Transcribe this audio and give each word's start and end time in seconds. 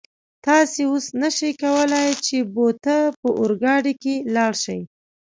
تاسو 0.45 0.81
اوس 0.91 1.05
نشئ 1.21 1.51
کولای 1.63 2.09
چې 2.25 2.37
بو 2.53 2.67
ته 2.83 2.95
په 3.21 3.27
اورګاډي 3.39 3.93
کې 4.01 4.15
لاړ 4.35 4.53
شئ. 4.63 4.79